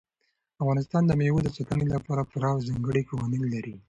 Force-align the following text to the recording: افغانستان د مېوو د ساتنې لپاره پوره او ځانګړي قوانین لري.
افغانستان 0.61 1.03
د 1.05 1.11
مېوو 1.19 1.39
د 1.45 1.49
ساتنې 1.57 1.85
لپاره 1.93 2.27
پوره 2.29 2.49
او 2.53 2.59
ځانګړي 2.67 3.01
قوانین 3.09 3.43
لري. 3.53 3.75